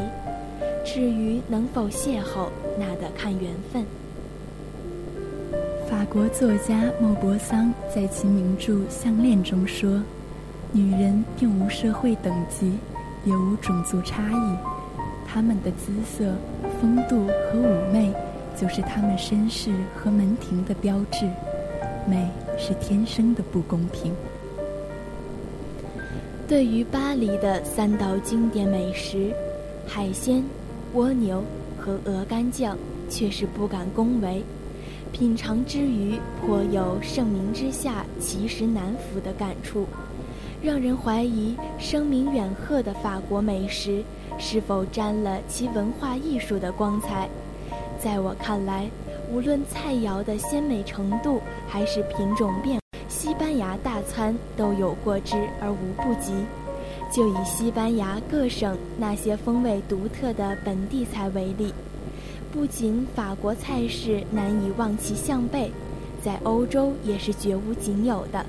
[0.85, 3.85] 至于能否邂逅，那得看缘分。
[5.89, 10.03] 法国作家莫泊桑在其名著《项链》中说
[10.73, 12.79] ：“女人并无社会等级，
[13.25, 14.57] 也无种族差异，
[15.27, 16.35] 她们的姿色、
[16.81, 18.13] 风度和妩媚，
[18.57, 21.27] 就是她们身世和门庭的标志。
[22.07, 22.29] 美
[22.59, 24.13] 是天生的不公平。”
[26.47, 29.33] 对于巴黎的三道经典美食，
[29.87, 30.45] 海鲜。
[30.95, 31.43] 蜗牛
[31.77, 32.79] 和鹅肝酱
[33.09, 34.45] 却是不敢恭维，
[35.11, 39.87] 品尝之余颇有盛名之下其实难副的感触，
[40.63, 44.05] 让人怀疑声名远赫的法国美食
[44.39, 47.29] 是否沾了其文化艺术的光彩。
[47.99, 48.89] 在我看来，
[49.33, 56.33] 无论菜肴的鲜美程度还是品种变，西班牙大餐都有过之而无不及。
[57.15, 61.73] 就以西班牙各省那些风味独特的本地菜为例，
[62.53, 65.71] 不仅法国菜式难以望其项背，
[66.25, 68.45] 在欧洲也是绝无仅有的。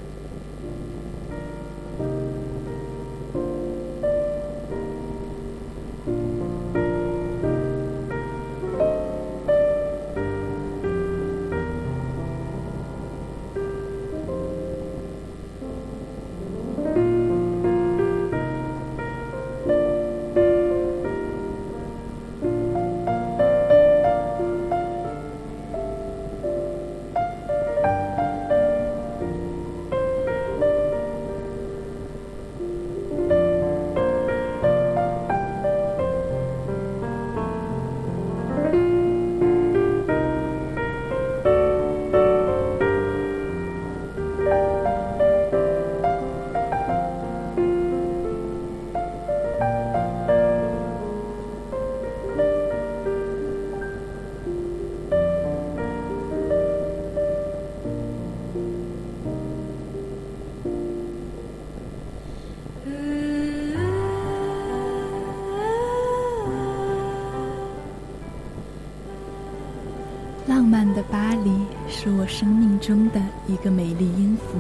[72.28, 74.58] 生命中的一个美丽音符，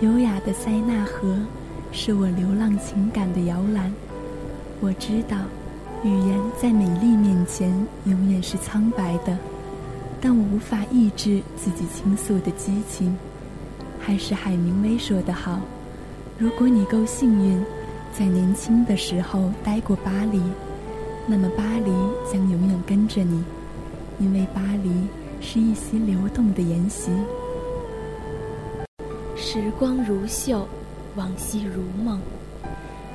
[0.00, 1.36] 优雅的塞纳河
[1.92, 3.92] 是我流浪情感的摇篮。
[4.80, 5.36] 我知道，
[6.04, 7.72] 语言在美丽面前
[8.04, 9.36] 永远是苍白的，
[10.20, 13.16] 但我无法抑制自己倾诉的激情。
[13.98, 15.60] 还是海明威说的好：
[16.38, 17.60] 如果你够幸运，
[18.12, 20.40] 在年轻的时候待过巴黎，
[21.26, 21.90] 那么巴黎
[22.30, 23.42] 将永远跟着你，
[24.20, 24.90] 因为巴黎
[25.40, 27.10] 是一袭流动的沿袭。
[29.36, 30.66] 时光如秀，
[31.14, 32.20] 往昔如梦。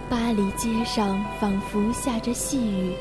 [0.10, 2.94] 巴黎街上仿佛下着细雨，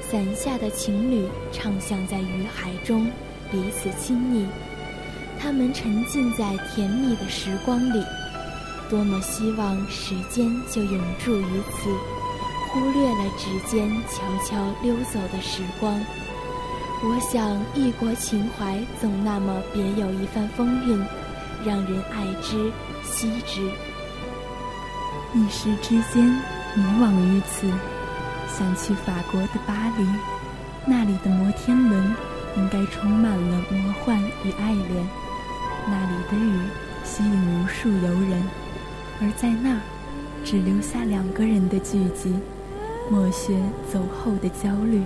[0.00, 3.10] 伞下的情侣畅想在雨海中
[3.50, 4.46] 彼此亲昵。
[5.38, 8.04] 他们沉浸在甜蜜的时光里，
[8.88, 11.90] 多么希望时间就永驻于此，
[12.70, 16.00] 忽略了指尖悄悄溜走的时光。
[17.04, 21.04] 我想，异国情怀总那么别有一番风韵，
[21.64, 22.70] 让人爱之
[23.02, 23.60] 惜之。
[25.34, 26.24] 一时之间
[26.76, 27.66] 迷惘于此，
[28.56, 30.06] 想去法国的巴黎，
[30.86, 32.14] 那里的摩天轮
[32.56, 35.08] 应该充满了魔幻与爱恋。
[35.88, 36.60] 那里的雨
[37.02, 38.40] 吸引无数游人，
[39.20, 39.80] 而在那儿，
[40.44, 42.38] 只留下两个人的聚集。
[43.10, 43.60] 默雪
[43.92, 45.02] 走后的焦虑，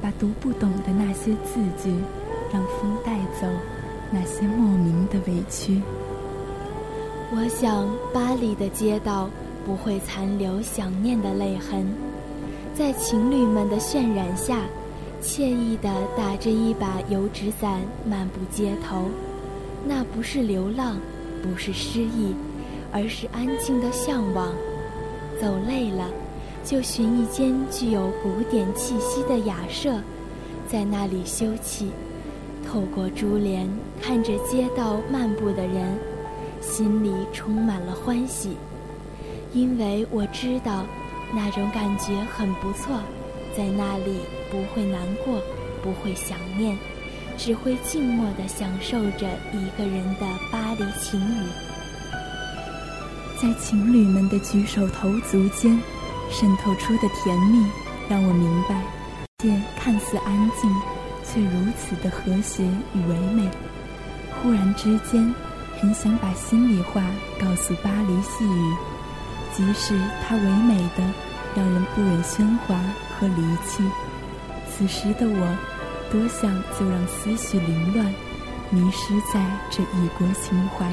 [0.00, 1.90] 把读不懂的那些字句，
[2.52, 3.46] 让风带走
[4.10, 5.80] 那些莫名的委屈。
[7.32, 9.28] 我想，巴黎的街道
[9.64, 11.86] 不会残留想念的泪痕，
[12.74, 14.60] 在情侣们的渲染下，
[15.20, 19.06] 惬意地打着一把油纸伞漫步街头。
[19.84, 20.98] 那不是流浪，
[21.42, 22.34] 不是失意，
[22.92, 24.52] 而是安静的向往。
[25.40, 26.08] 走累了，
[26.66, 30.00] 就寻一间具有古典气息的雅舍，
[30.68, 31.86] 在那里休憩。
[32.66, 33.70] 透过珠帘
[34.02, 35.96] 看着街道漫步的人，
[36.60, 38.56] 心里充满了欢喜，
[39.52, 40.84] 因为我知道
[41.32, 43.00] 那种感觉很不错，
[43.56, 44.16] 在那里
[44.50, 45.40] 不会难过，
[45.84, 46.76] 不会想念。
[47.38, 51.46] 只会静默地享受着一个人的巴黎情侣，
[53.36, 55.78] 在情侣们的举手投足间
[56.30, 57.66] 渗透出的甜蜜，
[58.08, 58.80] 让我明白，
[59.38, 60.70] 界看似安静，
[61.24, 62.64] 却如此的和谐
[62.94, 63.48] 与唯美。
[64.42, 65.34] 忽然之间，
[65.80, 67.02] 很想把心里话
[67.40, 68.74] 告诉巴黎细雨，
[69.52, 71.04] 即使它唯美的
[71.54, 72.78] 让人不忍喧哗
[73.18, 73.82] 和离弃。
[74.68, 75.56] 此时的我。
[76.08, 78.14] 多想就让思绪凌乱，
[78.70, 80.86] 迷失在这异国情怀。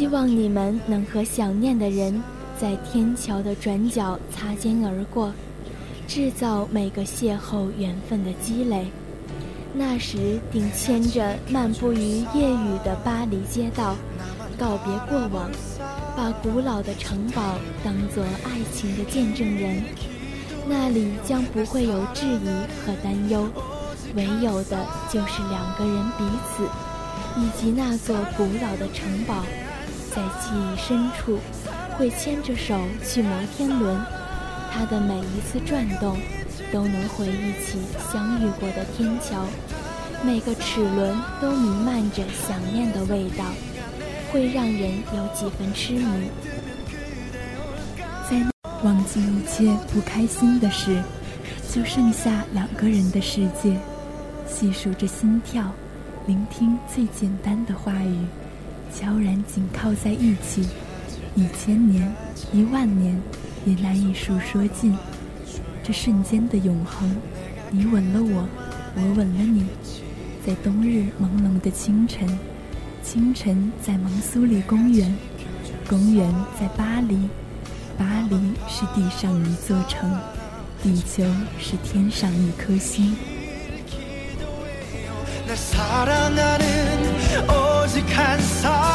[0.00, 2.22] 希望你们能和想念的人
[2.58, 5.30] 在天桥的转角擦肩而过，
[6.08, 8.86] 制造每个邂逅缘分的积累。
[9.74, 13.94] 那时，顶牵着漫步于夜雨的巴黎街道，
[14.58, 15.50] 告别过往，
[16.16, 19.82] 把古老的城堡当作爱情的见证人。
[20.66, 22.48] 那里将不会有质疑
[22.86, 23.46] 和担忧，
[24.14, 24.78] 唯有的
[25.10, 26.66] 就是两个人彼此。
[27.38, 29.44] 以及那座古老的城堡，
[30.14, 31.38] 在记忆深处，
[31.96, 33.98] 会牵着手去摩天轮，
[34.72, 36.18] 它的每一次转动，
[36.72, 37.78] 都能回忆起
[38.12, 39.46] 相遇过的天桥，
[40.24, 43.44] 每个齿轮都弥漫着想念的味道，
[44.32, 46.28] 会让人有几分痴迷。
[48.28, 48.36] 在
[48.82, 51.02] 忘记一切不开心的事，
[51.72, 53.76] 就剩下两个人的世界，
[54.48, 55.70] 细数着心跳。
[56.26, 58.26] 聆听最简单的话语，
[58.94, 60.68] 悄然紧靠在一起，
[61.34, 62.12] 一千年、
[62.52, 63.16] 一万年
[63.64, 64.96] 也难以述说尽。
[65.82, 67.10] 这瞬间的永恒，
[67.70, 68.46] 你吻了我，
[68.96, 69.64] 我吻了你，
[70.46, 72.28] 在冬日朦胧的清晨，
[73.02, 75.14] 清晨在蒙苏里公园，
[75.88, 77.28] 公园在巴黎，
[77.96, 78.36] 巴黎
[78.68, 80.10] 是地上一座城，
[80.82, 81.24] 地球
[81.58, 83.16] 是天上一颗星。
[88.22, 88.89] 过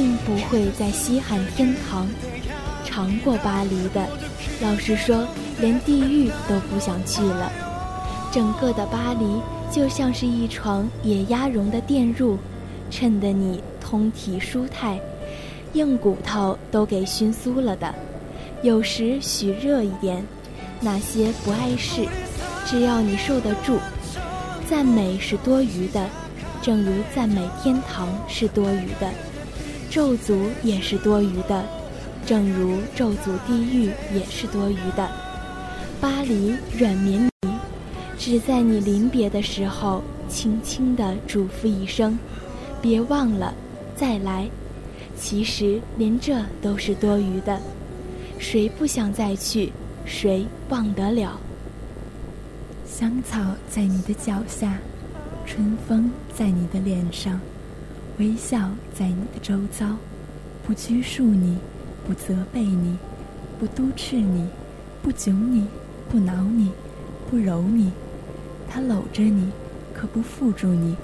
[0.00, 2.06] 定不会在稀罕天堂；
[2.86, 4.08] 尝过巴黎的，
[4.62, 5.26] 老实说，
[5.60, 7.52] 连地狱都不想去了。
[8.32, 12.38] 整个的巴黎就像是一床野鸭绒的垫褥，
[12.90, 14.98] 衬得你通体舒泰，
[15.74, 17.94] 硬骨头都给熏酥了的。
[18.62, 20.24] 有时许热一点，
[20.80, 22.08] 那些不碍事，
[22.64, 23.78] 只要你受得住。
[24.66, 26.08] 赞美是多余的。
[26.62, 29.10] 正如赞美天堂是多余的，
[29.90, 31.64] 咒诅也是多余的；
[32.24, 35.10] 正如咒诅地狱也是多余的。
[36.00, 37.58] 巴黎软绵绵，
[38.16, 42.16] 只在你临别的时候，轻轻地嘱咐一声
[42.80, 43.52] ：“别忘了，
[43.96, 44.48] 再来。”
[45.18, 47.60] 其实连这都是多余的。
[48.38, 49.72] 谁不想再去？
[50.06, 51.38] 谁忘得了？
[52.86, 53.38] 香草
[53.68, 54.78] 在你的脚下。
[55.44, 57.40] 春风在你的脸上，
[58.20, 59.96] 微笑在你的周遭，
[60.62, 61.56] 不拘束你，
[62.06, 62.98] 不责备你，
[63.58, 64.46] 不督斥你，
[65.02, 65.66] 不窘你，
[66.10, 66.70] 不挠你，
[67.30, 67.90] 不揉你。
[68.68, 69.50] 他搂着你，
[69.94, 70.94] 可不缚住你，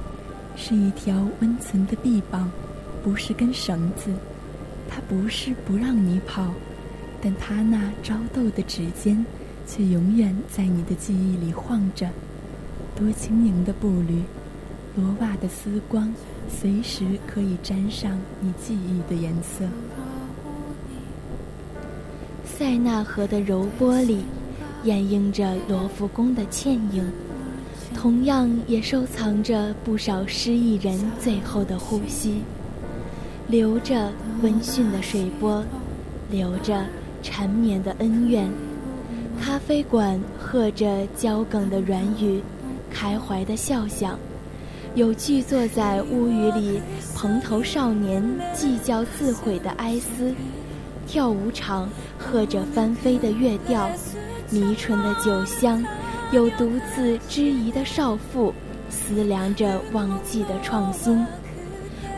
[0.56, 2.50] 是一条温存的臂膀，
[3.02, 4.12] 不是根绳子。
[4.86, 6.52] 他不是不让你跑，
[7.22, 9.24] 但他那招逗的指尖，
[9.66, 12.10] 却永远在你的记忆里晃着。
[12.94, 14.22] 多轻盈的步履，
[14.96, 16.12] 罗袜的丝光，
[16.48, 19.64] 随时可以沾上你记忆的颜色。
[22.44, 24.24] 塞纳河的柔波里，
[24.84, 27.04] 掩映着罗浮宫的倩影，
[27.94, 32.42] 同样也收藏着不少失意人最后的呼吸。
[33.48, 34.10] 流着
[34.42, 35.62] 温驯的水波，
[36.30, 36.84] 流着
[37.22, 38.48] 缠绵的恩怨。
[39.40, 42.40] 咖啡馆和着交梗的软语。
[42.88, 44.18] 开怀的笑响，
[44.96, 46.80] 有聚坐在屋宇里
[47.14, 48.24] 蓬头少年
[48.54, 50.34] 计较自毁的哀思；
[51.06, 51.86] 跳舞场
[52.18, 53.90] 和着翻飞的乐调，
[54.48, 55.84] 迷醇的酒香，
[56.32, 58.54] 有独自知疑的少妇
[58.88, 61.26] 思量着忘记的创新。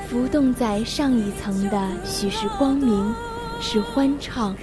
[0.09, 3.12] 浮动在上一层的，许是光明，
[3.61, 4.55] 是欢畅，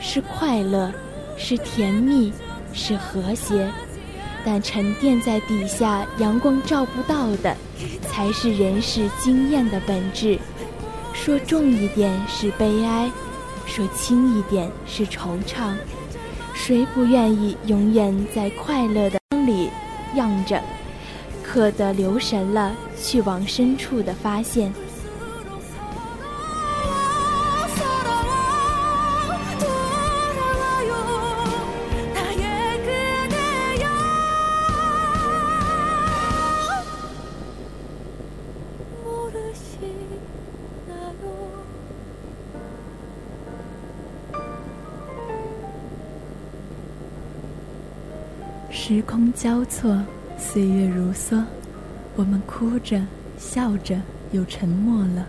[0.00, 0.92] 是快乐，
[1.36, 2.32] 是甜蜜，
[2.72, 3.70] 是和谐。
[4.44, 7.56] 但沉淀在底下，阳光照不到的，
[8.08, 10.38] 才是人世经验的本质。
[11.12, 13.10] 说重一点是悲哀，
[13.66, 15.74] 说轻一点是惆怅。
[16.54, 19.68] 谁不愿意永远在快乐的里
[20.14, 20.62] 漾着？
[21.42, 24.72] 可得留神了，去往深处的发现。
[49.42, 49.98] 交错，
[50.36, 51.42] 岁月如梭，
[52.14, 53.00] 我们哭着、
[53.38, 53.98] 笑着，
[54.32, 55.26] 又沉默了。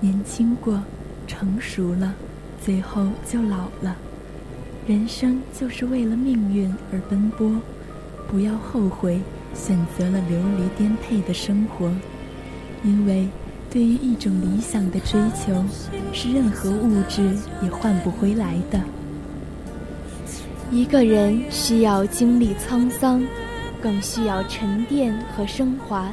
[0.00, 0.82] 年轻过，
[1.28, 2.12] 成熟了，
[2.60, 3.96] 最后就老了。
[4.84, 7.52] 人生就是为了命运而奔波，
[8.28, 9.20] 不要后悔
[9.54, 11.88] 选择了流离颠沛的生活，
[12.82, 13.28] 因为
[13.70, 15.64] 对于一种理想的追求，
[16.12, 18.80] 是任何物质也换不回来的。
[20.72, 23.20] 一个人需要经历沧桑，
[23.82, 26.12] 更需要沉淀和升华。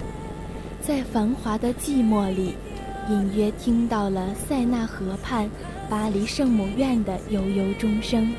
[0.82, 2.56] 在繁华的寂寞里，
[3.08, 5.48] 隐约听到了塞纳河畔
[5.88, 8.34] 巴黎圣母院的悠悠钟声，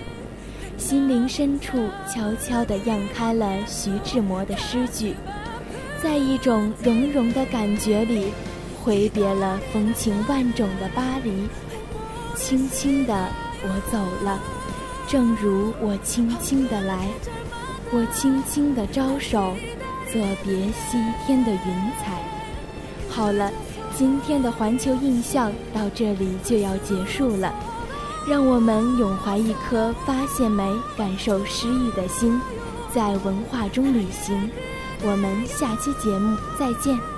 [0.77, 5.15] 心灵深处悄悄地漾开了徐志摩的诗句，
[6.03, 8.33] 在一种融融的感觉里，
[8.83, 11.47] 挥别了风情万种的巴黎，
[12.35, 13.15] 轻轻地，
[13.63, 14.41] 我走了。
[15.09, 17.09] 正如我轻轻地来，
[17.91, 19.55] 我轻轻地招手，
[20.13, 22.23] 作别西天的云彩。
[23.09, 23.51] 好了，
[23.97, 27.55] 今天的环球印象到这里就要结束了，
[28.29, 30.63] 让我们永怀一颗发现美、
[30.95, 32.39] 感受诗意的心，
[32.95, 34.51] 在文化中旅行。
[35.03, 37.18] 我们下期节目再见。